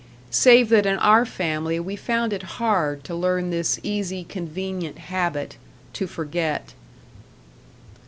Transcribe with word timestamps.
Save 0.31 0.69
that 0.69 0.87
in 0.87 0.97
our 0.97 1.27
family 1.27 1.79
we 1.79 1.95
found 1.95 2.33
it 2.33 2.41
hard 2.57 3.03
to 3.03 3.13
learn 3.13 3.51
this 3.51 3.79
easy, 3.83 4.23
convenient 4.23 4.97
habit 4.97 5.57
to 5.93 6.07
forget. 6.07 6.73